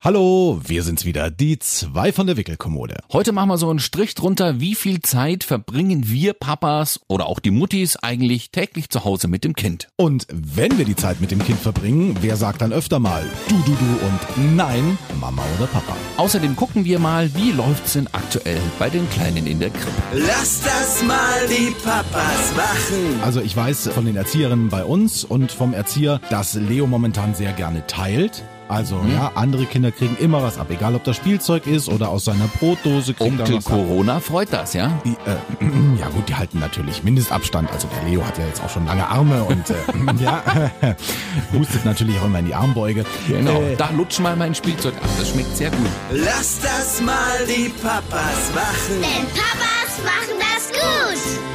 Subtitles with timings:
[0.00, 2.98] Hallo, wir sind's wieder, die zwei von der Wickelkommode.
[3.12, 7.40] Heute machen wir so einen Strich drunter, wie viel Zeit verbringen wir Papas oder auch
[7.40, 9.88] die Muttis eigentlich täglich zu Hause mit dem Kind?
[9.96, 13.56] Und wenn wir die Zeit mit dem Kind verbringen, wer sagt dann öfter mal du,
[13.66, 15.96] du, du und nein, Mama oder Papa?
[16.16, 20.00] Außerdem gucken wir mal, wie läuft's denn aktuell bei den Kleinen in der Krippe.
[20.12, 23.20] Lass das mal die Papas machen.
[23.24, 27.52] Also ich weiß von den Erzieherinnen bei uns und vom Erzieher, dass Leo momentan sehr
[27.52, 28.44] gerne teilt.
[28.68, 29.12] Also Mhm.
[29.12, 32.46] ja, andere Kinder kriegen immer was ab, egal ob das Spielzeug ist oder aus seiner
[32.58, 33.72] Brotdose kriegen Onkel was ab.
[33.72, 34.90] Corona freut das, ja?
[35.04, 37.70] Die, äh, ja gut, die halten natürlich Mindestabstand.
[37.72, 39.74] Also der Leo hat ja jetzt auch schon lange Arme und äh,
[40.22, 40.42] ja,
[41.52, 43.04] hustet natürlich auch immer in die Armbeuge.
[43.26, 43.60] Genau.
[43.62, 45.08] Äh, Da lutsch mal mein Spielzeug ab.
[45.18, 45.88] Das schmeckt sehr gut.
[46.12, 47.14] Lass das mal
[47.46, 49.00] die Papas machen.
[49.00, 51.47] Denn Papas machen das gut.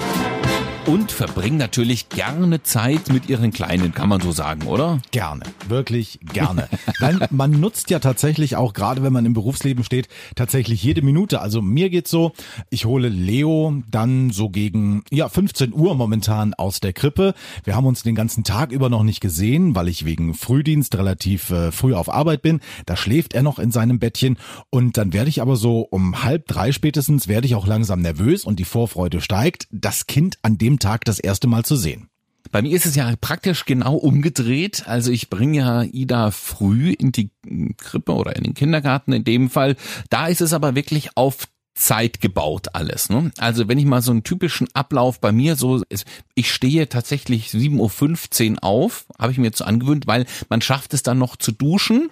[1.14, 5.00] Verbringen natürlich gerne Zeit mit ihren Kleinen, kann man so sagen, oder?
[5.12, 6.68] Gerne, wirklich gerne.
[7.00, 11.42] Nein, man nutzt ja tatsächlich auch, gerade wenn man im Berufsleben steht, tatsächlich jede Minute.
[11.42, 12.34] Also mir geht's so,
[12.70, 17.34] ich hole Leo dann so gegen ja 15 Uhr momentan aus der Krippe.
[17.64, 21.52] Wir haben uns den ganzen Tag über noch nicht gesehen, weil ich wegen Frühdienst relativ
[21.52, 22.60] äh, früh auf Arbeit bin.
[22.86, 24.38] Da schläft er noch in seinem Bettchen
[24.70, 28.44] und dann werde ich aber so um halb drei spätestens werde ich auch langsam nervös
[28.44, 32.10] und die Vorfreude steigt, das Kind an dem Tag das erste Mal zu sehen.
[32.52, 34.84] Bei mir ist es ja praktisch genau umgedreht.
[34.88, 37.32] Also ich bringe ja Ida früh in die
[37.78, 39.76] Krippe oder in den Kindergarten in dem Fall.
[40.10, 43.10] Da ist es aber wirklich auf Zeit gebaut alles.
[43.10, 43.32] Ne?
[43.40, 47.48] Also wenn ich mal so einen typischen Ablauf bei mir so ist, ich stehe tatsächlich
[47.48, 51.52] 7.15 Uhr auf, habe ich mir so angewöhnt, weil man schafft es dann noch zu
[51.52, 52.12] duschen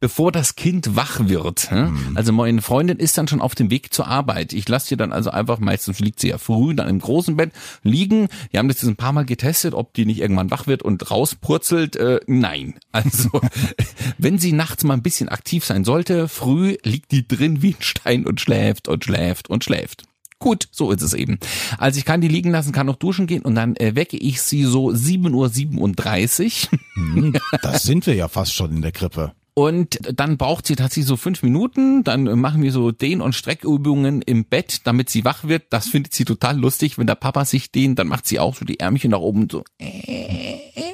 [0.00, 1.70] bevor das Kind wach wird.
[1.70, 1.92] ja?
[2.14, 4.52] Also meine Freundin ist dann schon auf dem Weg zur Arbeit.
[4.54, 7.52] Ich lasse sie dann also einfach, meistens liegt sie ja früh dann im großen Bett
[7.82, 8.28] liegen.
[8.50, 11.10] Wir haben das jetzt ein paar Mal getestet, ob die nicht irgendwann wach wird und
[11.10, 11.96] rauspurzelt.
[11.96, 12.74] Äh, nein.
[12.92, 13.40] Also
[14.18, 17.82] wenn sie nachts mal ein bisschen aktiv sein sollte, früh liegt die drin wie ein
[17.82, 20.04] Stein und schläft und schläft und schläft.
[20.38, 21.38] Gut, so ist es eben.
[21.78, 24.42] Also ich kann die liegen lassen, kann noch duschen gehen und dann äh, wecke ich
[24.42, 26.78] sie so 7.37 Uhr.
[26.94, 29.32] Hm, das sind wir ja fast schon in der Krippe.
[29.60, 32.02] Und dann braucht sie tatsächlich so fünf Minuten.
[32.02, 35.64] Dann machen wir so Dehn- und Streckübungen im Bett, damit sie wach wird.
[35.68, 36.96] Das findet sie total lustig.
[36.96, 39.62] Wenn der Papa sich dehnt, dann macht sie auch so die Ärmchen nach oben so.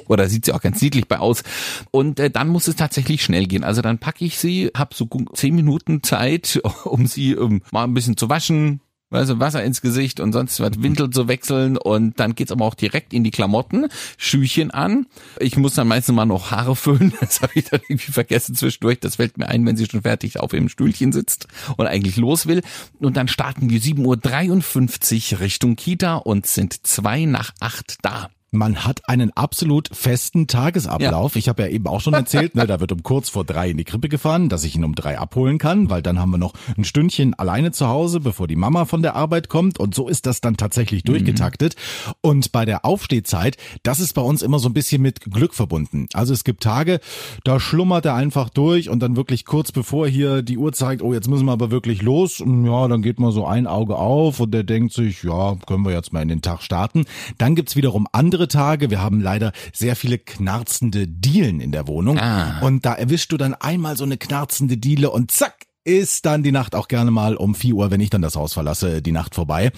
[0.09, 1.45] Oder sieht sie auch ganz niedlich bei aus.
[1.93, 3.63] Und äh, dann muss es tatsächlich schnell gehen.
[3.63, 7.95] Also dann packe ich sie, habe so zehn Minuten Zeit, um sie ähm, mal ein
[7.95, 8.81] bisschen zu waschen,
[9.11, 12.75] also Wasser ins Gesicht und sonst was Windel zu wechseln und dann geht's aber auch
[12.75, 13.87] direkt in die Klamotten,
[14.19, 15.07] Schüchen an.
[15.39, 19.01] Ich muss dann meistens mal noch Haare föhnen, das habe ich dann irgendwie vergessen zwischendurch.
[19.01, 21.47] Das fällt mir ein, wenn sie schon fertig auf ihrem Stühlchen sitzt
[21.77, 22.63] und eigentlich los will.
[22.99, 28.31] Und dann starten wir 7.53 Uhr Richtung Kita und sind zwei nach acht da.
[28.57, 31.37] Man hat einen absolut festen Tagesablauf.
[31.37, 33.77] Ich habe ja eben auch schon erzählt, ne, da wird um kurz vor drei in
[33.77, 36.55] die Krippe gefahren, dass ich ihn um drei abholen kann, weil dann haben wir noch
[36.77, 39.79] ein Stündchen alleine zu Hause, bevor die Mama von der Arbeit kommt.
[39.79, 41.77] Und so ist das dann tatsächlich durchgetaktet.
[42.21, 46.09] Und bei der Aufstehzeit, das ist bei uns immer so ein bisschen mit Glück verbunden.
[46.15, 47.01] Also es gibt Tage,
[47.45, 51.13] da schlummert er einfach durch und dann wirklich kurz bevor hier die Uhr zeigt, oh,
[51.13, 52.39] jetzt müssen wir aber wirklich los.
[52.39, 55.93] Ja, dann geht mal so ein Auge auf und der denkt sich, ja, können wir
[55.93, 57.05] jetzt mal in den Tag starten.
[57.39, 58.91] Dann gibt's wiederum andere Tage.
[58.91, 62.19] Wir haben leider sehr viele knarzende Dielen in der Wohnung.
[62.19, 62.61] Ah.
[62.61, 66.53] Und da erwischst du dann einmal so eine knarzende Diele und zack, ist dann die
[66.53, 69.35] Nacht auch gerne mal um 4 Uhr, wenn ich dann das Haus verlasse, die Nacht
[69.35, 69.71] vorbei.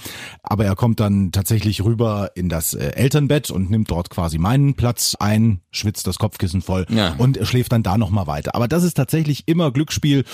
[0.42, 4.74] Aber er kommt dann tatsächlich rüber in das äh, Elternbett und nimmt dort quasi meinen
[4.74, 7.14] Platz ein, schwitzt das Kopfkissen voll Ja.
[7.18, 8.54] und schläft dann da nochmal weiter.
[8.54, 10.24] Aber das ist tatsächlich immer Glücksspiel.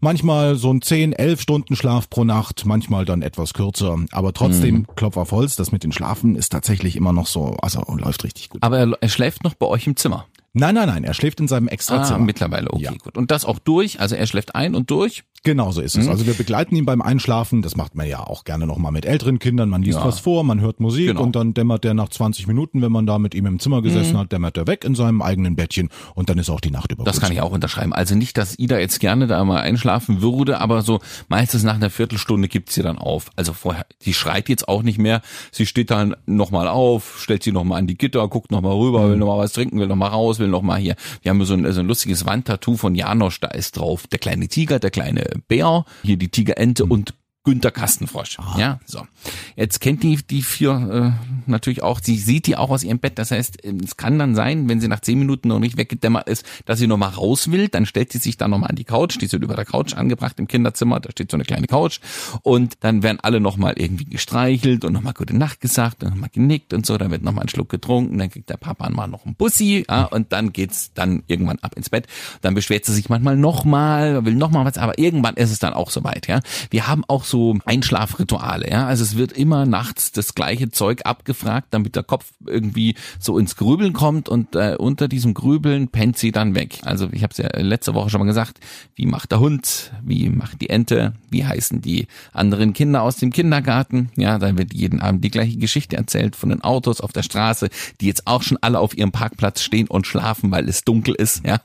[0.00, 3.96] Manchmal so ein 10, 11 Stunden Schlaf pro Nacht, manchmal dann etwas kürzer.
[4.12, 4.86] Aber trotzdem, Mhm.
[4.96, 8.50] Klopf auf Holz, das mit den Schlafen ist tatsächlich immer noch so, also läuft richtig
[8.50, 8.62] gut.
[8.62, 10.26] Aber er, er schläft noch bei euch im Zimmer.
[10.56, 12.20] Nein, nein, nein, er schläft in seinem Ah, Extrazimmer.
[12.20, 12.92] mittlerweile, okay, Ja.
[12.92, 13.16] gut.
[13.18, 15.24] Und das auch durch, also er schläft ein und durch.
[15.44, 16.08] Genau so ist es.
[16.08, 17.60] Also wir begleiten ihn beim Einschlafen.
[17.60, 19.68] Das macht man ja auch gerne nochmal mit älteren Kindern.
[19.68, 20.04] Man liest Ja.
[20.06, 21.22] was vor, man hört Musik Genau.
[21.22, 24.16] und dann dämmert der nach 20 Minuten, wenn man da mit ihm im Zimmer gesessen
[24.16, 27.04] hat, dämmert er weg in seinem eigenen Bettchen und dann ist auch die Nacht über.
[27.04, 27.92] Das kann ich auch unterschreiben.
[27.92, 31.90] Also nicht, dass Ida jetzt gerne da mal einschlafen würde, aber so meistens nach einer
[31.90, 33.30] Viertelstunde gibt sie dann auf.
[33.36, 35.20] Also vorher, die schreit jetzt auch nicht mehr.
[35.52, 39.16] Sie steht dann nochmal auf, stellt sie nochmal an die Gitter, guckt nochmal rüber, will
[39.18, 40.96] nochmal was trinken, will nochmal raus, will nochmal hier.
[41.20, 44.48] Wir haben so ein, so ein lustiges Wandtattoo von Janosch, da ist drauf der kleine
[44.48, 47.14] Tiger, der kleine Bär, hier die Tigerente und
[47.44, 48.38] Günter Kastenfrosch.
[48.56, 49.06] Ja, so.
[49.54, 53.18] Jetzt kennt die die vier äh, natürlich auch, sie sieht die auch aus ihrem Bett.
[53.18, 56.46] Das heißt, es kann dann sein, wenn sie nach zehn Minuten noch nicht weggedämmert ist,
[56.64, 57.68] dass sie nochmal raus will.
[57.68, 60.38] Dann stellt sie sich dann nochmal an die Couch, die sind über der Couch angebracht
[60.38, 62.00] im Kinderzimmer, da steht so eine kleine Couch
[62.40, 66.72] und dann werden alle nochmal irgendwie gestreichelt und nochmal gute Nacht gesagt und nochmal genickt
[66.72, 66.96] und so.
[66.96, 70.04] Dann wird nochmal ein Schluck getrunken, dann kriegt der Papa mal noch einen Bussi ja,
[70.04, 72.06] und dann geht's dann irgendwann ab ins Bett.
[72.40, 75.90] Dann beschwert sie sich manchmal nochmal, will nochmal was, aber irgendwann ist es dann auch
[75.90, 76.26] soweit.
[76.26, 76.40] Ja,
[76.70, 77.33] wir haben auch so
[77.64, 78.70] Einschlafrituale.
[78.70, 83.38] Ja, also es wird immer nachts das gleiche Zeug abgefragt, damit der Kopf irgendwie so
[83.38, 86.80] ins Grübeln kommt und äh, unter diesem Grübeln pennt sie dann weg.
[86.84, 88.60] Also ich habe es ja letzte Woche schon mal gesagt,
[88.94, 93.32] wie macht der Hund, wie macht die Ente, wie heißen die anderen Kinder aus dem
[93.32, 94.10] Kindergarten.
[94.16, 97.68] Ja, da wird jeden Abend die gleiche Geschichte erzählt von den Autos auf der Straße,
[98.00, 101.44] die jetzt auch schon alle auf ihrem Parkplatz stehen und schlafen, weil es dunkel ist.
[101.44, 101.58] Ja,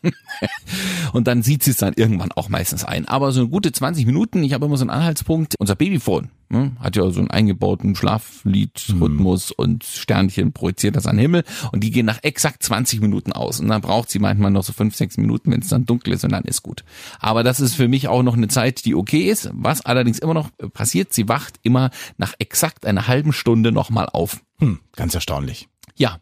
[1.14, 3.08] und dann sieht sie es dann irgendwann auch meistens ein.
[3.08, 6.72] Aber so eine gute 20 Minuten, ich habe immer so einen Anhaltspunkt, unser Babyphone ne,
[6.80, 9.56] hat ja so einen eingebauten Schlafliedrhythmus mhm.
[9.58, 13.60] und Sternchen projiziert das an den Himmel und die gehen nach exakt 20 Minuten aus
[13.60, 16.24] und dann braucht sie manchmal noch so 5, 6 Minuten, wenn es dann dunkel ist
[16.24, 16.84] und dann ist gut.
[17.20, 19.50] Aber das ist für mich auch noch eine Zeit, die okay ist.
[19.54, 24.42] Was allerdings immer noch passiert, sie wacht immer nach exakt einer halben Stunde nochmal auf.
[24.60, 25.68] Hm, ganz erstaunlich.
[25.96, 26.20] Ja,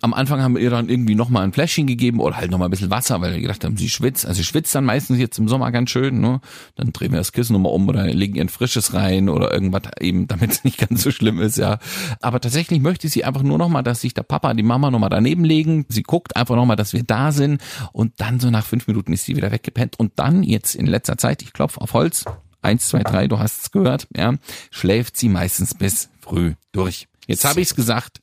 [0.00, 2.70] am Anfang haben wir ihr dann irgendwie nochmal ein Fläschchen gegeben oder halt nochmal ein
[2.70, 4.26] bisschen Wasser, weil wir gedacht haben, sie schwitzt.
[4.26, 6.20] Also sie schwitzt dann meistens jetzt im Sommer ganz schön.
[6.20, 6.40] Ne?
[6.76, 9.82] Dann drehen wir das Kissen nochmal um oder legen ihr ein frisches rein oder irgendwas
[10.00, 11.78] eben, damit es nicht ganz so schlimm ist, ja.
[12.20, 15.44] Aber tatsächlich möchte sie einfach nur nochmal, dass sich der Papa, die Mama nochmal daneben
[15.44, 15.86] legen.
[15.88, 17.60] Sie guckt einfach nochmal, dass wir da sind
[17.92, 21.18] und dann so nach fünf Minuten ist sie wieder weggepennt und dann jetzt in letzter
[21.18, 22.24] Zeit, ich klopfe auf Holz,
[22.62, 24.34] eins, zwei, drei, du hast es gehört, ja,
[24.70, 27.08] schläft sie meistens bis früh durch.
[27.26, 28.20] Jetzt habe ich es gesagt.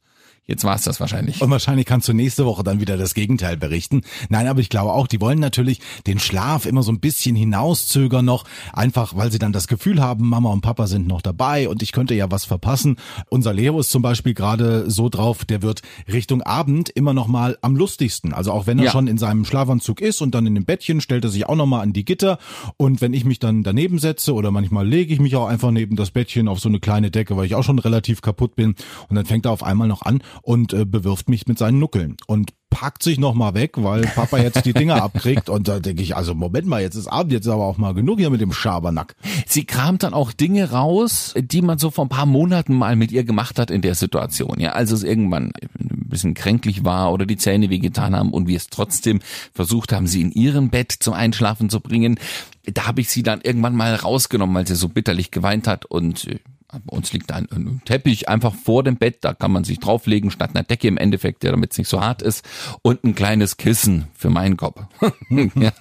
[0.48, 1.42] Jetzt war es das wahrscheinlich.
[1.42, 4.04] Und wahrscheinlich kannst du nächste Woche dann wieder das Gegenteil berichten.
[4.30, 8.24] Nein, aber ich glaube auch, die wollen natürlich den Schlaf immer so ein bisschen hinauszögern
[8.24, 11.82] noch, einfach weil sie dann das Gefühl haben, Mama und Papa sind noch dabei und
[11.82, 12.98] ich könnte ja was verpassen.
[13.30, 15.82] Unser Leo ist zum Beispiel gerade so drauf, der wird
[16.12, 18.32] Richtung Abend immer noch mal am lustigsten.
[18.32, 18.92] Also auch wenn er ja.
[18.92, 21.66] schon in seinem Schlafanzug ist und dann in dem Bettchen, stellt er sich auch noch
[21.66, 22.38] mal an die Gitter
[22.78, 25.96] und wenn ich mich dann daneben setze oder manchmal lege ich mich auch einfach neben
[25.96, 28.76] das Bettchen auf so eine kleine Decke, weil ich auch schon relativ kaputt bin
[29.10, 32.18] und dann fängt er auf einmal noch an und äh, bewirft mich mit seinen Nuckeln
[32.28, 36.04] und packt sich noch mal weg, weil Papa jetzt die Dinger abkriegt und da denke
[36.04, 38.42] ich, also Moment mal, jetzt ist Abend, jetzt ist aber auch mal genug hier mit
[38.42, 39.16] dem Schabernack.
[39.48, 43.14] Sie kramt dann auch Dinge raus, die man so vor ein paar Monaten mal mit
[43.14, 44.60] ihr gemacht hat in der Situation.
[44.60, 48.58] Ja, also es irgendwann ein bisschen kränklich war oder die Zähne wehgetan haben und wir
[48.58, 49.22] es trotzdem
[49.54, 52.20] versucht haben, sie in ihrem Bett zum Einschlafen zu bringen.
[52.66, 56.28] Da habe ich sie dann irgendwann mal rausgenommen, weil sie so bitterlich geweint hat und
[56.28, 56.40] äh,
[56.84, 60.32] bei uns liegt ein, ein, Teppich einfach vor dem Bett, da kann man sich drauflegen,
[60.32, 62.46] statt einer Decke im Endeffekt, ja, damit es nicht so hart ist.
[62.82, 64.82] Und ein kleines Kissen für meinen Kopf.
[65.30, 65.72] ja,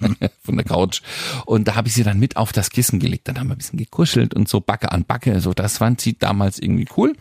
[0.41, 1.01] von der Couch.
[1.45, 3.27] Und da habe ich sie dann mit auf das Kissen gelegt.
[3.27, 5.39] Dann haben wir ein bisschen gekuschelt und so Backe an Backe.
[5.41, 7.13] So, das fand sie damals irgendwie cool.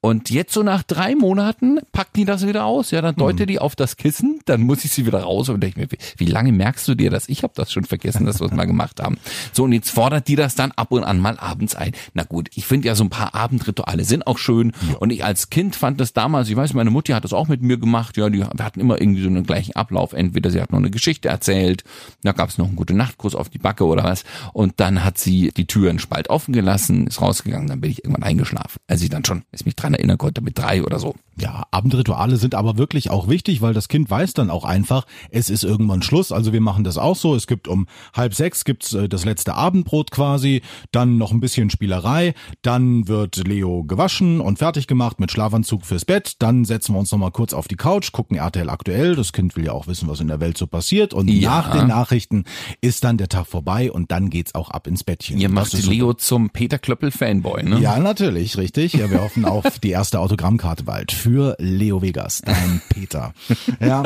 [0.00, 2.90] Und jetzt so nach drei Monaten packt die das wieder aus.
[2.90, 3.46] Ja, dann deutet hm.
[3.46, 6.26] die auf das Kissen, dann muss ich sie wieder raus und denke mir, wie, wie
[6.26, 7.28] lange merkst du dir das?
[7.28, 9.18] Ich habe das schon vergessen, dass wir es mal gemacht haben.
[9.52, 11.92] So, und jetzt fordert die das dann ab und an mal abends ein.
[12.14, 14.72] Na gut, ich finde ja so ein paar paar Abendrituale sind auch schön.
[14.88, 14.96] Ja.
[14.96, 17.62] Und ich als Kind fand das damals, ich weiß, meine Mutti hat das auch mit
[17.62, 18.16] mir gemacht.
[18.16, 20.12] Ja, die, wir hatten immer irgendwie so einen gleichen Ablauf.
[20.12, 21.84] Entweder sie hat noch eine Geschichte erzählt,
[22.22, 24.24] da gab es noch einen guten Nachtkuss auf die Backe oder was.
[24.52, 28.04] Und dann hat sie die Tür einen Spalt offen gelassen, ist rausgegangen, dann bin ich
[28.04, 28.80] irgendwann eingeschlafen.
[28.88, 31.14] Als ich dann schon, als ich mich dran erinnern konnte, mit drei oder so.
[31.38, 35.48] Ja, Abendrituale sind aber wirklich auch wichtig, weil das Kind weiß dann auch einfach, es
[35.48, 36.30] ist irgendwann Schluss.
[36.30, 37.34] Also wir machen das auch so.
[37.34, 41.70] Es gibt um halb sechs gibt's äh, das letzte Abendbrot quasi, dann noch ein bisschen
[41.70, 46.36] Spielerei, dann wird Leo gewaschen und fertig gemacht mit Schlafanzug fürs Bett.
[46.38, 49.16] Dann setzen wir uns nochmal kurz auf die Couch, gucken RTL aktuell.
[49.16, 51.12] Das Kind will ja auch wissen, was in der Welt so passiert.
[51.12, 51.50] Und ja.
[51.50, 52.44] nach den Nachrichten
[52.80, 55.38] ist dann der Tag vorbei und dann geht's auch ab ins Bettchen.
[55.38, 56.18] Ihr macht Leo super.
[56.18, 57.80] zum Peter Klöppel Fanboy, ne?
[57.80, 58.94] Ja, natürlich, richtig.
[58.94, 63.34] Ja, wir hoffen auf die erste Autogrammkarte bald für Leo Vegas, dein Peter.
[63.78, 64.02] Ja,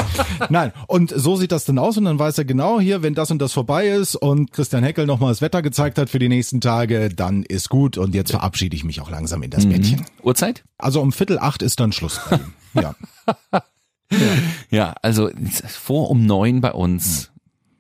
[0.48, 0.72] nein.
[0.88, 3.38] Und so sieht das dann aus und dann weiß er genau hier, wenn das und
[3.38, 7.08] das vorbei ist und Christian Heckel nochmal das Wetter gezeigt hat für die nächsten Tage,
[7.08, 9.70] dann ist gut und jetzt verabschiede ich mich auch langsam in das mhm.
[9.70, 10.06] Bettchen.
[10.22, 10.64] Uhrzeit?
[10.78, 12.52] Also um Viertel acht ist dann Schluss bei ihm.
[12.74, 12.94] Ja.
[14.10, 14.18] ja.
[14.70, 15.30] ja, also
[15.68, 17.30] vor um neun bei uns.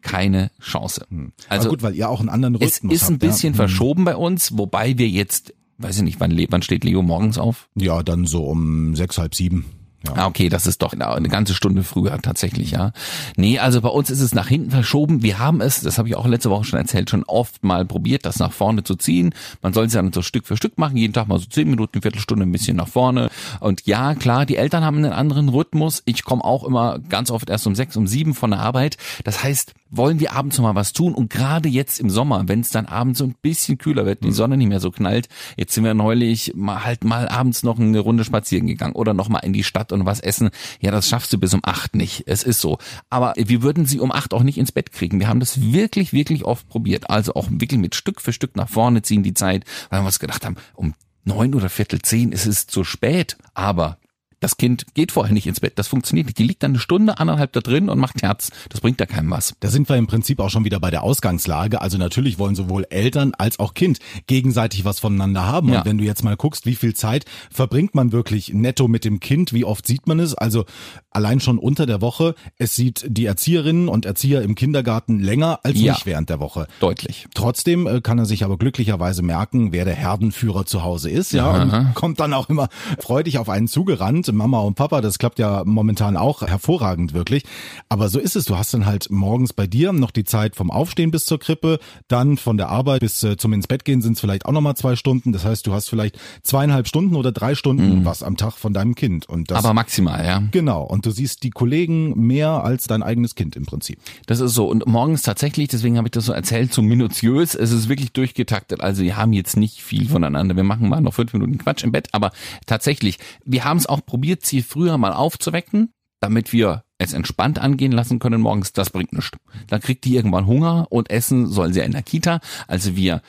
[0.02, 1.04] keine Chance.
[1.10, 1.32] Hm.
[1.48, 3.58] Also Aber gut, weil ihr auch einen anderen Rhythmus Es ist habt, ein bisschen ja.
[3.58, 3.68] Hm.
[3.68, 7.68] verschoben bei uns, wobei wir jetzt weiß ich nicht, wann, wann steht Leo morgens auf?
[7.74, 9.66] Ja, dann so um sechs, halb sieben.
[10.04, 10.12] Ja.
[10.14, 12.92] Ah, okay, das ist doch eine ganze Stunde früher tatsächlich, ja.
[13.36, 15.22] Nee, also bei uns ist es nach hinten verschoben.
[15.22, 18.24] Wir haben es, das habe ich auch letzte Woche schon erzählt, schon oft mal probiert,
[18.24, 19.34] das nach vorne zu ziehen.
[19.62, 22.02] Man soll es dann so Stück für Stück machen, jeden Tag mal so zehn Minuten,
[22.02, 23.30] Viertelstunde ein bisschen nach vorne.
[23.60, 26.02] Und ja, klar, die Eltern haben einen anderen Rhythmus.
[26.04, 28.96] Ich komme auch immer ganz oft erst um sechs, um sieben von der Arbeit.
[29.24, 32.60] Das heißt, wollen wir abends noch mal was tun und gerade jetzt im Sommer, wenn
[32.60, 35.74] es dann abends so ein bisschen kühler wird, die Sonne nicht mehr so knallt, jetzt
[35.74, 39.38] sind wir neulich mal halt mal abends noch eine Runde spazieren gegangen oder noch mal
[39.40, 40.50] in die Stadt und was essen.
[40.80, 42.24] Ja, das schaffst du bis um acht nicht.
[42.26, 42.78] Es ist so.
[43.10, 45.20] Aber wir würden sie um acht auch nicht ins Bett kriegen.
[45.20, 47.10] Wir haben das wirklich, wirklich oft probiert.
[47.10, 50.18] Also auch wirklich mit Stück für Stück nach vorne ziehen die Zeit, weil wir uns
[50.18, 53.36] gedacht haben, um neun oder Viertel zehn ist es zu spät.
[53.54, 53.98] Aber
[54.46, 55.72] das Kind geht vorher nicht ins Bett.
[55.76, 56.38] Das funktioniert nicht.
[56.38, 58.50] Die liegt dann eine Stunde, anderthalb da drin und macht Herz.
[58.68, 59.54] Das bringt ja keinem was.
[59.58, 61.80] Da sind wir im Prinzip auch schon wieder bei der Ausgangslage.
[61.80, 63.98] Also natürlich wollen sowohl Eltern als auch Kind
[64.28, 65.70] gegenseitig was voneinander haben.
[65.72, 65.80] Ja.
[65.80, 69.18] Und wenn du jetzt mal guckst, wie viel Zeit verbringt man wirklich netto mit dem
[69.18, 70.34] Kind, wie oft sieht man es?
[70.36, 70.64] Also
[71.10, 72.36] allein schon unter der Woche.
[72.56, 75.94] Es sieht die Erzieherinnen und Erzieher im Kindergarten länger als Ja.
[75.94, 76.68] nicht während der Woche.
[76.78, 77.26] Deutlich.
[77.34, 81.50] Trotzdem äh, kann er sich aber glücklicherweise merken, wer der Herdenführer zu Hause ist, ja,
[81.62, 82.68] und kommt dann auch immer
[83.00, 87.44] freudig auf einen zugerannt, Mama und Papa, das klappt ja momentan auch hervorragend wirklich.
[87.88, 90.70] Aber so ist es, du hast dann halt morgens bei dir noch die Zeit vom
[90.70, 91.78] Aufstehen bis zur Krippe,
[92.08, 94.76] dann von der Arbeit bis äh, zum ins Bett gehen sind es vielleicht auch nochmal
[94.76, 95.32] zwei Stunden.
[95.32, 98.94] Das heißt, du hast vielleicht zweieinhalb Stunden oder drei Stunden was am Tag von deinem
[98.94, 99.28] Kind.
[99.28, 100.42] Und das Aber maximal, ja.
[100.50, 103.98] Genau, und du siehst die Kollegen mehr als dein eigenes Kind im Prinzip.
[104.26, 104.68] Das ist so.
[104.68, 107.54] Und morgens tatsächlich, deswegen habe ich das so erzählt, so minutiös.
[107.54, 108.80] Es ist wirklich durchgetaktet.
[108.80, 110.56] Also wir haben jetzt nicht viel voneinander.
[110.56, 112.08] Wir machen mal noch fünf Minuten Quatsch im Bett.
[112.12, 112.32] Aber
[112.66, 114.15] tatsächlich, wir haben es auch probiert,
[114.46, 118.72] sie früher mal aufzuwecken, damit wir es entspannt angehen lassen können morgens.
[118.72, 119.30] Das bringt nichts.
[119.68, 122.40] Dann kriegt die irgendwann Hunger und essen soll sie in der Kita.
[122.68, 123.20] Also wir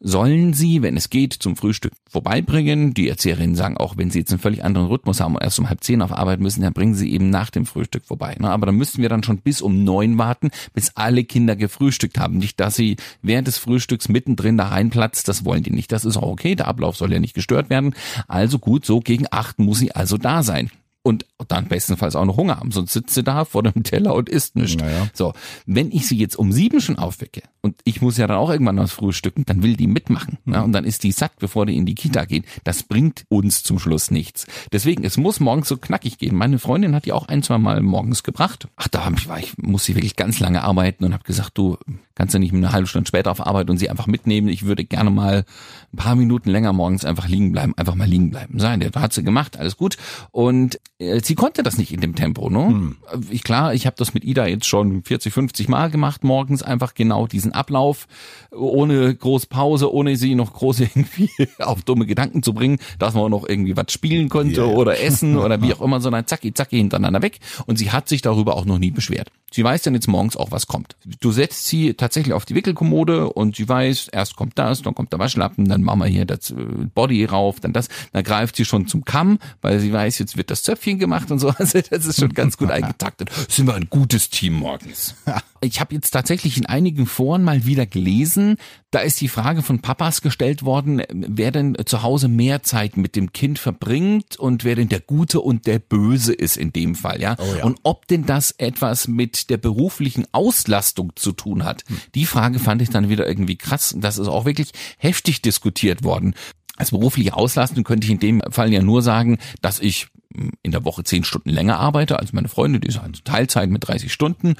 [0.00, 2.94] sollen sie, wenn es geht, zum Frühstück vorbeibringen.
[2.94, 5.68] Die Erzieherinnen sagen auch, wenn sie jetzt einen völlig anderen Rhythmus haben und erst um
[5.68, 8.36] halb zehn auf Arbeit müssen, dann bringen sie eben nach dem Frühstück vorbei.
[8.38, 8.50] Ne?
[8.50, 12.38] Aber dann müssten wir dann schon bis um neun warten, bis alle Kinder gefrühstückt haben.
[12.38, 15.92] Nicht, dass sie während des Frühstücks mittendrin da reinplatzt, das wollen die nicht.
[15.92, 17.94] Das ist auch okay, der Ablauf soll ja nicht gestört werden.
[18.28, 20.70] Also gut, so gegen acht muss sie also da sein.
[21.02, 24.28] Und dann bestenfalls auch noch Hunger haben, sonst sitzt sie da vor dem Teller und
[24.28, 24.82] isst nichts.
[24.82, 25.08] Naja.
[25.12, 25.34] So,
[25.66, 28.78] wenn ich sie jetzt um sieben schon aufwecke und ich muss ja dann auch irgendwann
[28.78, 30.38] was frühstücken, dann will die mitmachen.
[30.46, 32.44] Ja, und dann ist die satt, bevor die in die Kita geht.
[32.64, 34.46] Das bringt uns zum Schluss nichts.
[34.72, 36.34] Deswegen, es muss morgens so knackig gehen.
[36.34, 38.68] Meine Freundin hat die auch ein, zwei Mal morgens gebracht.
[38.76, 41.58] Ach, da hab ich, war ich, muss sie wirklich ganz lange arbeiten und habe gesagt,
[41.58, 41.76] du
[42.14, 44.48] kannst ja nicht eine halbe Stunde später auf Arbeit und sie einfach mitnehmen.
[44.48, 45.44] Ich würde gerne mal
[45.92, 48.58] ein paar Minuten länger morgens einfach liegen bleiben, einfach mal liegen bleiben.
[48.58, 49.98] Sein, der hat sie gemacht, alles gut.
[50.30, 52.48] Und äh, sie konnte das nicht in dem Tempo.
[52.48, 52.94] Ne?
[53.30, 56.94] Ich klar, ich habe das mit Ida jetzt schon 40, 50 Mal gemacht morgens, einfach
[56.94, 58.06] genau diesen Ablauf,
[58.50, 63.30] ohne groß Pause, ohne sie noch groß irgendwie auf dumme Gedanken zu bringen, dass man
[63.30, 64.66] noch irgendwie was spielen konnte ja.
[64.66, 67.40] oder essen oder wie auch immer, sondern zacki, zacki hintereinander weg.
[67.66, 69.30] Und sie hat sich darüber auch noch nie beschwert.
[69.52, 70.96] Sie weiß dann jetzt morgens auch, was kommt.
[71.20, 75.12] Du setzt sie tatsächlich auf die Wickelkommode und sie weiß, erst kommt das, dann kommt
[75.12, 76.54] der Waschlappen, dann machen wir hier das äh,
[76.94, 80.50] Body rauf, dann das, dann greift sie schon zum Kamm, weil sie weiß, jetzt wird
[80.50, 81.52] das Zöpfchen gemacht und so.
[81.66, 83.30] Also das ist schon ganz gut eingetaktet.
[83.48, 85.14] Sind wir ein gutes Team morgens.
[85.62, 88.56] Ich habe jetzt tatsächlich in einigen Foren mal wieder gelesen,
[88.90, 93.16] da ist die Frage von Papas gestellt worden, wer denn zu Hause mehr Zeit mit
[93.16, 97.20] dem Kind verbringt und wer denn der Gute und der Böse ist in dem Fall,
[97.20, 97.36] ja.
[97.38, 97.64] Oh ja.
[97.64, 101.84] Und ob denn das etwas mit der beruflichen Auslastung zu tun hat.
[102.14, 103.94] Die Frage fand ich dann wieder irgendwie krass.
[103.98, 106.34] Das ist auch wirklich heftig diskutiert worden.
[106.76, 110.72] Als berufliche Auslastung könnte ich in dem Fall ja nur sagen, dass ich mm, in
[110.72, 114.12] der Woche zehn Stunden länger arbeite als meine Freunde, die ist halt Teilzeit mit 30
[114.12, 114.54] Stunden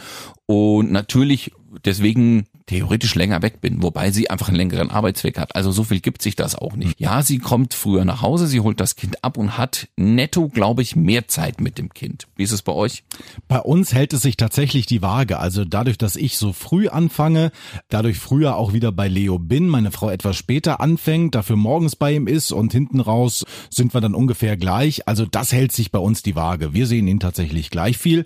[0.47, 1.53] und natürlich
[1.85, 5.55] deswegen theoretisch länger weg bin, wobei sie einfach einen längeren Arbeitsweg hat.
[5.55, 7.01] Also so viel gibt sich das auch nicht.
[7.01, 10.83] Ja, sie kommt früher nach Hause, sie holt das Kind ab und hat netto, glaube
[10.83, 12.27] ich, mehr Zeit mit dem Kind.
[12.35, 13.05] Wie ist es bei euch?
[13.47, 15.39] Bei uns hält es sich tatsächlich die Waage.
[15.39, 17.53] Also dadurch, dass ich so früh anfange,
[17.89, 22.15] dadurch früher auch wieder bei Leo bin, meine Frau etwas später anfängt, dafür morgens bei
[22.15, 25.07] ihm ist und hinten raus sind wir dann ungefähr gleich.
[25.07, 26.75] Also das hält sich bei uns die Waage.
[26.75, 28.25] Wir sehen ihn tatsächlich gleich viel.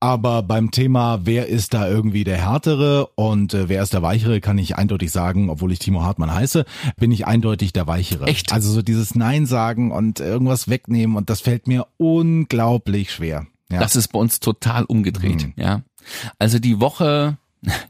[0.00, 4.40] Aber beim Thema, wer ist da irgendwie der Härtere und äh, wer ist der Weichere,
[4.40, 6.64] kann ich eindeutig sagen, obwohl ich Timo Hartmann heiße,
[6.96, 8.26] bin ich eindeutig der Weichere.
[8.26, 8.52] Echt?
[8.52, 13.48] Also so dieses Nein sagen und irgendwas wegnehmen und das fällt mir unglaublich schwer.
[13.72, 13.80] Ja.
[13.80, 15.82] Das ist bei uns total umgedreht, ja.
[16.38, 17.36] Also die Woche,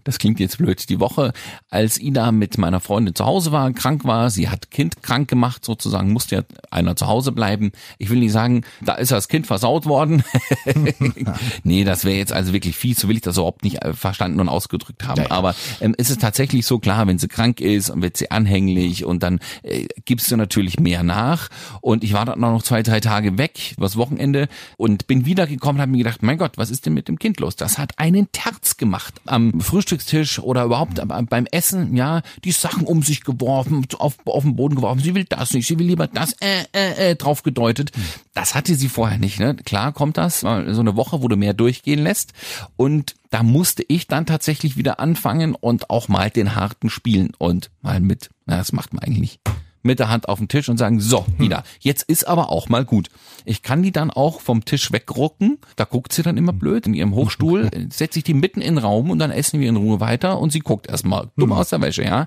[0.04, 1.32] das klingt jetzt blöd, die Woche,
[1.70, 5.64] als Ida mit meiner Freundin zu Hause war, krank war, sie hat Kind krank gemacht
[5.64, 7.72] sozusagen, musste ja einer zu Hause bleiben.
[7.98, 10.24] Ich will nicht sagen, da ist das Kind versaut worden.
[11.64, 14.40] nee, das wäre jetzt also wirklich fies, so will ich das überhaupt nicht äh, verstanden
[14.40, 15.22] und ausgedrückt haben.
[15.22, 15.30] Ja, ja.
[15.30, 19.04] Aber ähm, es ist tatsächlich so klar, wenn sie krank ist und wird sie anhänglich
[19.04, 21.48] und dann äh, gibst du natürlich mehr nach.
[21.80, 25.82] Und ich war dann noch zwei, drei Tage weg, übers Wochenende und bin wiedergekommen und
[25.82, 27.56] habe mir gedacht, mein Gott, was ist denn mit dem Kind los?
[27.56, 33.02] Das hat einen Terz gemacht am Frühstückstisch oder überhaupt beim Essen, ja, die Sachen um
[33.02, 35.00] sich geworfen, auf, auf den Boden geworfen.
[35.00, 37.90] Sie will das nicht, sie will lieber das, äh, äh, äh, drauf gedeutet.
[38.34, 39.54] Das hatte sie vorher nicht, ne?
[39.56, 42.32] Klar kommt das, so eine Woche, wo du mehr durchgehen lässt.
[42.76, 47.70] Und da musste ich dann tatsächlich wieder anfangen und auch mal den harten spielen und
[47.82, 49.40] mal mit, na, das macht man eigentlich nicht
[49.84, 52.84] mit der Hand auf den Tisch und sagen, so, Ida, jetzt ist aber auch mal
[52.84, 53.08] gut.
[53.44, 56.94] Ich kann die dann auch vom Tisch wegrucken, da guckt sie dann immer blöd in
[56.94, 60.00] ihrem Hochstuhl, setze ich die mitten in den Raum und dann essen wir in Ruhe
[60.00, 62.26] weiter und sie guckt erstmal dumm aus der Wäsche, ja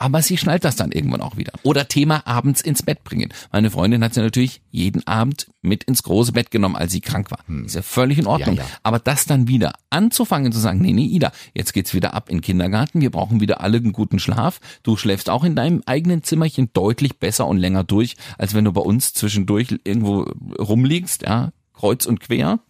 [0.00, 1.52] aber sie schnallt das dann irgendwann auch wieder.
[1.62, 3.32] Oder Thema abends ins Bett bringen.
[3.52, 7.30] Meine Freundin hat sie natürlich jeden Abend mit ins große Bett genommen, als sie krank
[7.30, 7.40] war.
[7.46, 7.66] Hm.
[7.66, 8.56] Ist ja völlig in Ordnung.
[8.56, 8.68] Ja, ja.
[8.82, 12.38] Aber das dann wieder anzufangen zu sagen, nee, nee, Ida, jetzt geht's wieder ab in
[12.38, 14.60] den Kindergarten, wir brauchen wieder alle einen guten Schlaf.
[14.82, 18.72] Du schläfst auch in deinem eigenen Zimmerchen deutlich besser und länger durch, als wenn du
[18.72, 22.60] bei uns zwischendurch irgendwo rumliegst, ja, kreuz und quer.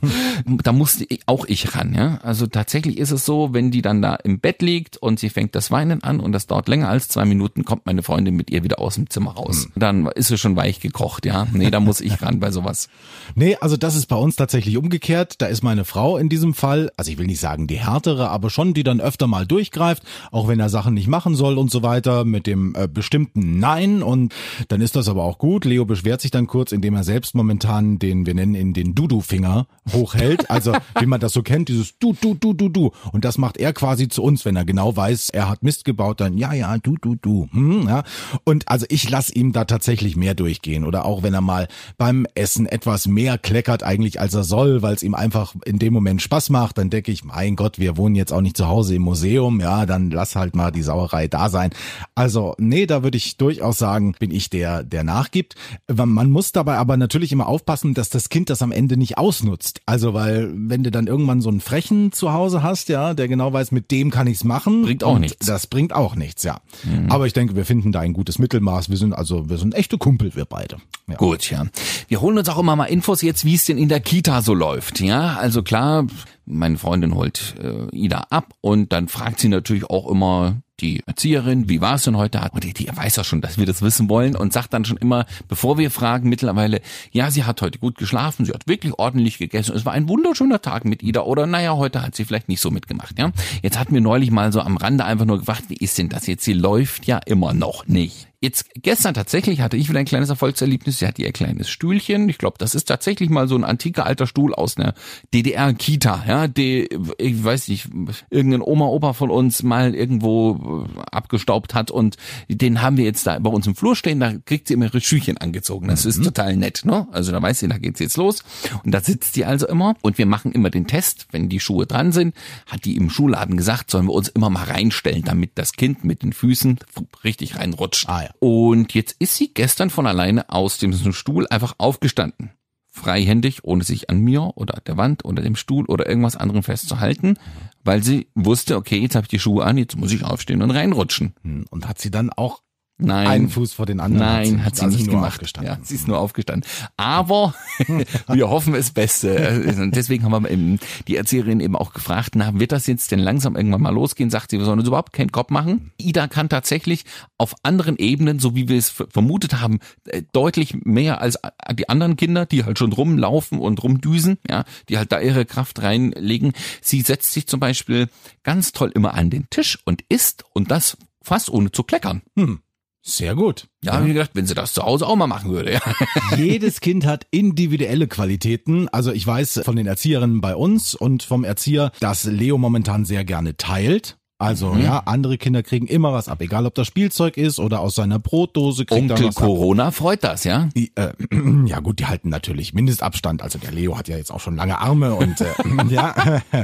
[0.62, 2.18] da musste auch ich ran, ja.
[2.22, 5.54] Also tatsächlich ist es so, wenn die dann da im Bett liegt und sie fängt
[5.54, 8.62] das Weinen an und das dauert länger als zwei Minuten, kommt meine Freundin mit ihr
[8.62, 9.64] wieder aus dem Zimmer raus.
[9.64, 9.72] Hm.
[9.76, 11.46] Dann ist sie schon weich gekocht, ja.
[11.52, 12.88] Nee, da muss ich ran bei sowas.
[13.36, 15.40] Nee, also das ist bei uns tatsächlich umgekehrt.
[15.40, 18.50] Da ist meine Frau in diesem Fall, also ich will nicht sagen die härtere, aber
[18.50, 20.02] schon die dann öfter mal durchgreift,
[20.32, 24.02] auch wenn er Sachen nicht machen soll und so weiter, mit dem äh, bestimmten Nein.
[24.02, 24.34] Und
[24.66, 25.64] dann ist das aber auch gut.
[25.64, 28.94] Leo beschwert sich dann kurz, indem er selbst momentan den, wir nennen in, in den
[28.94, 30.50] Dudu-Finger hochhält.
[30.50, 32.92] Also wie man das so kennt, dieses Du, Du, Du, Du, Du.
[33.12, 36.20] Und das macht er quasi zu uns, wenn er genau weiß, er hat Mist gebaut,
[36.20, 37.48] dann ja, ja, Du, Du, Du.
[37.52, 38.02] Hm, ja.
[38.44, 40.84] Und also ich lasse ihm da tatsächlich mehr durchgehen.
[40.84, 44.94] Oder auch wenn er mal beim Essen etwas mehr kleckert eigentlich, als er soll, weil
[44.94, 48.14] es ihm einfach in dem Moment Spaß macht, dann denke ich, mein Gott, wir wohnen
[48.14, 51.48] jetzt auch nicht zu Hause im Museum, ja, dann lass halt mal die Sauerei da
[51.48, 51.70] sein.
[52.14, 55.54] Also nee, da würde ich durchaus sagen, bin ich der, der nachgibt.
[55.92, 59.80] Man muss dabei aber natürlich immer aufpassen, dass das Kind das am Ende nicht ausnutzt.
[59.86, 63.52] Also, weil wenn du dann irgendwann so einen Frechen zu Hause hast, ja, der genau
[63.52, 64.82] weiß, mit dem kann ich's machen.
[64.82, 65.44] Bringt auch nichts.
[65.44, 66.60] Das bringt auch nichts, ja.
[66.84, 67.10] Mhm.
[67.10, 68.88] Aber ich denke, wir finden da ein gutes Mittelmaß.
[68.88, 70.78] Wir sind also, wir sind echte Kumpel, wir beide.
[71.08, 71.16] Ja.
[71.16, 71.66] Gut, ja.
[72.08, 74.54] Wir holen uns auch immer mal Infos jetzt, wie es denn in der Kita so
[74.54, 75.36] läuft, ja.
[75.36, 76.06] Also klar,
[76.46, 81.68] meine Freundin holt äh, Ida ab und dann fragt sie natürlich auch immer, die Erzieherin,
[81.68, 82.40] wie war es denn heute?
[82.52, 84.96] Und die, die weiß ja schon, dass wir das wissen wollen und sagt dann schon
[84.96, 86.80] immer, bevor wir fragen, mittlerweile,
[87.12, 90.62] ja, sie hat heute gut geschlafen, sie hat wirklich ordentlich gegessen, es war ein wunderschöner
[90.62, 93.32] Tag mit Ida oder naja, heute hat sie vielleicht nicht so mitgemacht, ja.
[93.62, 96.26] Jetzt hatten wir neulich mal so am Rande einfach nur gefragt, wie ist denn das
[96.26, 96.44] jetzt?
[96.44, 98.29] Sie läuft ja immer noch nicht.
[98.42, 100.98] Jetzt gestern tatsächlich hatte ich wieder ein kleines Erfolgserlebnis.
[100.98, 102.26] Sie hatte ihr kleines Stühlchen.
[102.30, 104.94] Ich glaube, das ist tatsächlich mal so ein antiker alter Stuhl aus einer
[105.34, 106.24] DDR-Kita.
[106.26, 107.90] Ja, die, ich weiß nicht,
[108.30, 112.16] irgendein Oma, Opa von uns mal irgendwo äh, abgestaubt hat und
[112.48, 114.20] den haben wir jetzt da bei uns im Flur stehen.
[114.20, 115.88] Da kriegt sie immer ihre Schüchchen angezogen.
[115.88, 116.10] Das mhm.
[116.10, 117.08] ist total nett, ne?
[117.12, 118.42] Also da weiß sie, da geht's jetzt los.
[118.84, 121.84] Und da sitzt die also immer und wir machen immer den Test, wenn die Schuhe
[121.84, 122.34] dran sind.
[122.66, 126.22] Hat die im Schuhladen gesagt, sollen wir uns immer mal reinstellen, damit das Kind mit
[126.22, 126.78] den Füßen
[127.22, 128.08] richtig reinrutscht.
[128.08, 128.29] Ah, ja.
[128.38, 132.52] Und jetzt ist sie gestern von alleine aus dem Stuhl einfach aufgestanden.
[132.92, 137.38] Freihändig, ohne sich an mir oder der Wand oder dem Stuhl oder irgendwas anderem festzuhalten,
[137.84, 140.72] weil sie wusste, okay, jetzt habe ich die Schuhe an, jetzt muss ich aufstehen und
[140.72, 141.34] reinrutschen.
[141.42, 142.62] Hm, und hat sie dann auch
[143.00, 143.26] Nein.
[143.26, 144.26] Einen Fuß vor den anderen.
[144.26, 145.40] Nein, hat sie, hat sie nicht gemacht.
[145.62, 146.68] Ja, sie ist nur aufgestanden.
[146.96, 147.54] Aber
[148.28, 149.90] wir hoffen es Beste.
[149.94, 153.56] Deswegen haben wir eben die Erzieherin eben auch gefragt, na, wird das jetzt denn langsam
[153.56, 154.30] irgendwann mal losgehen?
[154.30, 155.92] Sagt sie, wir sollen uns überhaupt keinen Kopf machen.
[155.98, 157.04] Ida kann tatsächlich
[157.38, 161.38] auf anderen Ebenen, so wie wir es vermutet haben, äh, deutlich mehr als
[161.72, 165.82] die anderen Kinder, die halt schon rumlaufen und rumdüsen, ja, die halt da ihre Kraft
[165.82, 166.52] reinlegen.
[166.80, 168.08] Sie setzt sich zum Beispiel
[168.42, 172.22] ganz toll immer an den Tisch und isst und das fast ohne zu kleckern.
[172.36, 172.60] Hm.
[173.02, 173.66] Sehr gut.
[173.82, 174.04] Ja, ja.
[174.04, 175.72] wie gedacht, wenn sie das zu Hause auch mal machen würde.
[175.72, 175.80] Ja.
[176.36, 178.88] Jedes Kind hat individuelle Qualitäten.
[178.88, 183.24] Also ich weiß von den Erzieherinnen bei uns und vom Erzieher, dass Leo momentan sehr
[183.24, 184.19] gerne teilt.
[184.40, 184.82] Also mhm.
[184.82, 188.18] ja, andere Kinder kriegen immer was ab, egal ob das Spielzeug ist oder aus seiner
[188.18, 189.94] Brotdose kriegt Onkel was Corona ab.
[189.94, 190.70] freut das, ja?
[190.74, 191.12] Die, äh,
[191.66, 193.42] ja gut, die halten natürlich Mindestabstand.
[193.42, 195.52] Also der Leo hat ja jetzt auch schon lange Arme und äh,
[195.90, 196.14] ja,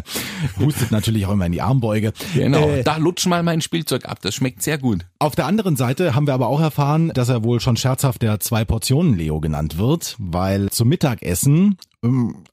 [0.59, 2.15] hustet natürlich auch immer in die Armbeuge.
[2.33, 5.05] Genau, äh, da lutsch mal mein Spielzeug ab, das schmeckt sehr gut.
[5.19, 8.41] Auf der anderen Seite haben wir aber auch erfahren, dass er wohl schon scherzhaft der
[8.41, 11.77] zwei Portionen Leo genannt wird, weil zum Mittagessen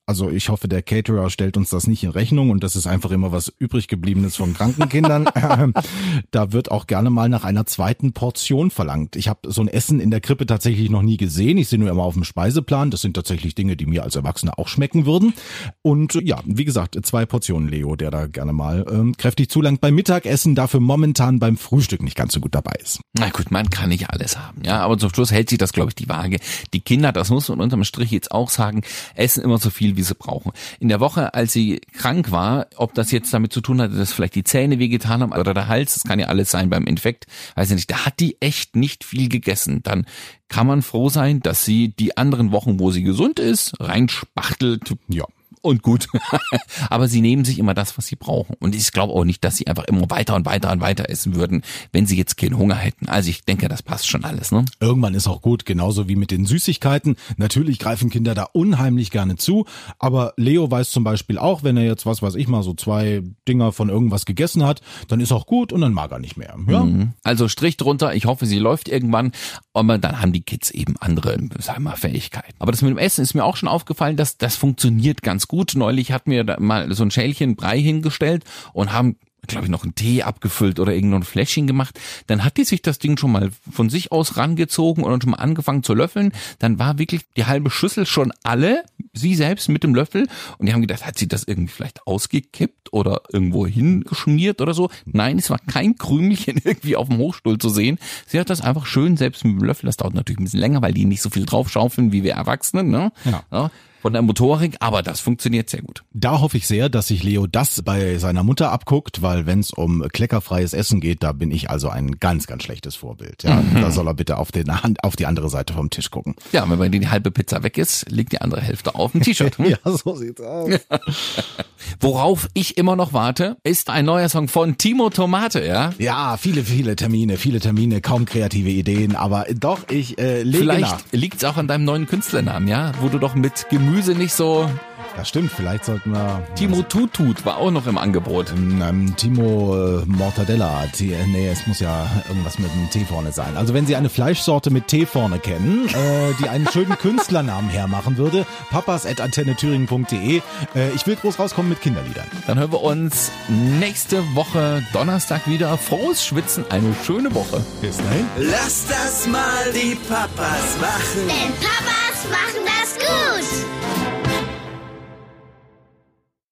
[0.06, 3.12] also ich hoffe, der Caterer stellt uns das nicht in Rechnung und das ist einfach
[3.12, 5.26] immer was übrig gebliebenes von kranken Kindern.
[6.32, 9.16] da wird auch gerne mal nach einer zweiten Portion verlangt.
[9.16, 11.58] Ich habe so ein Essen in der Krippe tatsächlich noch nie gesehen.
[11.58, 12.90] Ich sehe nur immer auf dem Speiseplan.
[12.90, 15.34] Das sind tatsächlich Dinge, die mir als Erwachsener auch schmecken würden.
[15.82, 19.96] Und ja, wie gesagt, zwei Portionen Leo, der da gerne mal ähm, kräftig zulangt beim
[19.96, 23.02] Mittagessen, dafür momentan beim Frühstück nicht ganz so gut dabei ist.
[23.18, 25.90] Na gut, man kann nicht alles haben, ja, aber zum Schluss hält sich das, glaube
[25.90, 26.40] ich, die Waage.
[26.74, 28.82] Die Kinder, das muss man unterm Strich jetzt auch sagen,
[29.16, 30.52] es essen immer so viel, wie sie brauchen.
[30.80, 34.14] In der Woche, als sie krank war, ob das jetzt damit zu tun hatte, dass
[34.14, 37.26] vielleicht die Zähne wehgetan haben oder der Hals, das kann ja alles sein beim Infekt,
[37.56, 39.82] weiß ich nicht, da hat die echt nicht viel gegessen.
[39.84, 40.06] Dann
[40.48, 44.94] kann man froh sein, dass sie die anderen Wochen, wo sie gesund ist, reinspachtelt.
[45.08, 45.26] Ja
[45.64, 46.08] und gut.
[46.90, 48.56] Aber sie nehmen sich immer das, was sie brauchen.
[48.60, 51.36] Und ich glaube auch nicht, dass sie einfach immer weiter und weiter und weiter essen
[51.36, 53.08] würden, wenn sie jetzt keinen Hunger hätten.
[53.08, 54.52] Also ich denke, das passt schon alles.
[54.52, 54.66] Ne?
[54.80, 57.16] Irgendwann ist auch gut, genauso wie mit den Süßigkeiten.
[57.38, 59.66] Natürlich greifen Kinder da unheimlich gerne zu.
[60.00, 63.24] Aber Leo weiß zum Beispiel auch, wenn er jetzt, was weiß ich mal, so zwei
[63.48, 66.56] Dinger von irgendwas gegessen hat, dann ist auch gut und dann mag er nicht mehr.
[66.68, 66.84] Ja?
[66.84, 67.14] Mhm.
[67.24, 68.14] Also Strich drunter.
[68.14, 69.32] Ich hoffe, sie läuft irgendwann.
[69.74, 72.54] Aber dann haben die Kids eben andere, sagen wir mal, Fähigkeiten.
[72.60, 75.53] Aber das mit dem Essen ist mir auch schon aufgefallen, dass das funktioniert ganz gut
[75.54, 75.74] gut.
[75.76, 79.84] Neulich hatten wir da mal so ein Schälchen Brei hingestellt und haben glaube ich, noch
[79.84, 82.00] einen Tee abgefüllt oder irgendein Fläschchen gemacht.
[82.28, 85.38] Dann hat die sich das Ding schon mal von sich aus rangezogen und schon mal
[85.38, 86.32] angefangen zu löffeln.
[86.60, 90.28] Dann war wirklich die halbe Schüssel schon alle, sie selbst mit dem Löffel.
[90.58, 94.90] Und die haben gedacht, hat sie das irgendwie vielleicht ausgekippt oder irgendwo hingeschmiert oder so?
[95.06, 98.00] Nein, es war kein Krümelchen irgendwie auf dem Hochstuhl zu sehen.
[98.26, 99.88] Sie hat das einfach schön selbst mit dem Löffel.
[99.88, 102.90] Das dauert natürlich ein bisschen länger, weil die nicht so viel draufschaufeln wie wir Erwachsenen.
[102.90, 103.12] Ne?
[103.26, 103.44] Ja.
[103.52, 103.72] ja
[104.04, 106.04] von der Motorik, aber das funktioniert sehr gut.
[106.12, 109.72] Da hoffe ich sehr, dass sich Leo das bei seiner Mutter abguckt, weil wenn es
[109.72, 113.44] um kleckerfreies Essen geht, da bin ich also ein ganz, ganz schlechtes Vorbild.
[113.44, 113.80] Ja, mhm.
[113.80, 114.70] da soll er bitte auf, den,
[115.02, 116.36] auf die andere Seite vom Tisch gucken.
[116.52, 119.58] Ja, wenn die halbe Pizza weg ist, liegt die andere Hälfte auf dem T-Shirt.
[119.60, 120.70] ja, so sieht's aus.
[122.02, 125.94] Worauf ich immer noch warte, ist ein neuer Song von Timo Tomate, ja?
[125.98, 130.82] Ja, viele, viele Termine, viele Termine, kaum kreative Ideen, aber doch, ich äh, lege Vielleicht
[130.82, 131.02] nach.
[131.14, 132.92] liegt's auch an deinem neuen Künstlernamen, ja?
[133.00, 134.68] Wo du doch mit Gemüse Gemüse nicht so
[135.16, 136.44] das stimmt, vielleicht sollten wir.
[136.56, 138.52] Timo Tutut war auch noch im Angebot.
[138.52, 140.86] Ähm, Timo äh, Mortadella.
[140.92, 143.56] T äh, nee, es muss ja irgendwas mit einem T vorne sein.
[143.56, 148.18] Also wenn Sie eine Fleischsorte mit T vorne kennen, äh, die einen schönen Künstlernamen hermachen
[148.18, 150.42] würde, papas.antennethüringen.de.
[150.76, 152.28] Äh, ich will groß rauskommen mit Kinderliedern.
[152.48, 153.32] Dann hören wir uns
[153.80, 155.78] nächste Woche Donnerstag wieder.
[155.78, 157.64] Frohes Schwitzen, eine schöne Woche.
[157.82, 158.26] Bis dahin.
[158.38, 161.28] Lass das mal die Papas machen.
[161.28, 163.83] Denn Papas machen das gut.